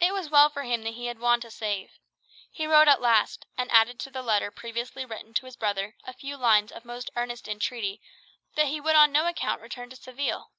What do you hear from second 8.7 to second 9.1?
would